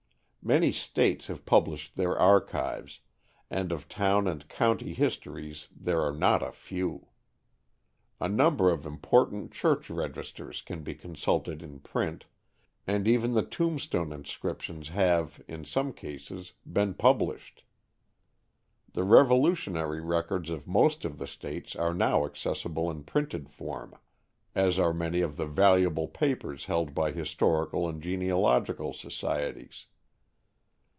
Many 0.43 0.71
States 0.71 1.27
have 1.27 1.45
published 1.45 1.95
their 1.95 2.17
archives, 2.17 3.01
and 3.51 3.71
of 3.71 3.87
town 3.87 4.27
and 4.27 4.49
county 4.49 4.91
histories 4.95 5.67
there 5.71 6.01
are 6.01 6.11
not 6.15 6.41
a 6.41 6.51
few. 6.51 7.09
A 8.19 8.27
number 8.27 8.71
of 8.71 8.83
important 8.87 9.51
church 9.51 9.91
registers 9.91 10.63
can 10.63 10.81
be 10.81 10.95
consulted 10.95 11.61
in 11.61 11.79
print, 11.79 12.25
and 12.87 13.07
even 13.07 13.33
the 13.33 13.45
tombstone 13.45 14.11
inscriptions 14.11 14.87
have, 14.89 15.39
in 15.47 15.63
some 15.63 15.93
cases, 15.93 16.53
been 16.65 16.95
published. 16.95 17.63
The 18.93 19.03
Revolutionary 19.03 20.01
records 20.01 20.49
of 20.49 20.65
most 20.65 21.05
of 21.05 21.19
the 21.19 21.27
States 21.27 21.75
are 21.75 21.93
now 21.93 22.25
accessible 22.25 22.89
in 22.89 23.03
printed 23.03 23.47
form, 23.47 23.93
as 24.55 24.79
are 24.79 24.91
many 24.91 25.21
of 25.21 25.37
the 25.37 25.45
valuable 25.45 26.07
papers 26.07 26.65
held 26.65 26.95
by 26.95 27.11
historical 27.11 27.87
and 27.87 28.01
genealogical 28.01 28.91
societies. 28.91 29.85